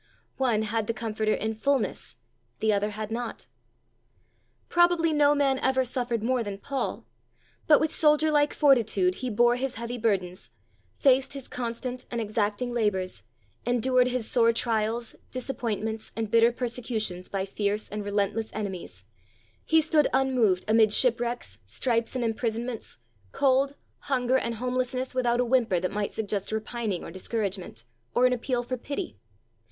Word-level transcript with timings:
One 0.37 0.63
had 0.63 0.87
the 0.87 0.95
Comforter 0.95 1.35
in 1.35 1.53
fullness, 1.53 2.15
the 2.59 2.73
other 2.73 2.89
had 2.89 3.11
not. 3.11 3.45
Probably, 4.67 5.13
no 5.13 5.35
man 5.35 5.59
ever 5.59 5.85
suffered 5.85 6.23
more 6.23 6.41
than 6.41 6.57
Paul, 6.57 7.05
but 7.67 7.79
with 7.79 7.93
soldier 7.93 8.31
like 8.31 8.51
fortitude 8.51 9.13
he 9.21 9.29
bore 9.29 9.57
his 9.57 9.75
heavy 9.75 9.99
burdens, 9.99 10.49
faced 10.97 11.33
his 11.33 11.47
constant 11.47 12.07
and 12.09 12.19
exacting 12.19 12.73
labours, 12.73 13.21
endured 13.63 14.07
his 14.07 14.27
sore 14.27 14.51
trials, 14.51 15.15
disappointments, 15.29 16.11
and 16.15 16.31
bitter 16.31 16.51
persecutions 16.51 17.29
by 17.29 17.45
fierce 17.45 17.87
and 17.87 18.03
relentless 18.03 18.49
enemies; 18.53 19.03
he 19.65 19.81
stood 19.81 20.07
unmoved 20.13 20.65
amid 20.67 20.91
shipwrecks, 20.91 21.59
stripes 21.67 22.15
and 22.15 22.25
imprisonments, 22.25 22.97
cold, 23.31 23.75
hunger, 23.99 24.39
and 24.39 24.55
homelessness 24.55 25.13
without 25.13 25.39
a 25.39 25.45
whimper 25.45 25.79
that 25.79 25.91
might 25.91 26.11
suggest 26.11 26.51
repining 26.51 27.03
or 27.03 27.11
discouragement, 27.11 27.83
or 28.15 28.25
an 28.25 28.33
appeal 28.33 28.63
for 28.63 28.77
pity. 28.77 29.15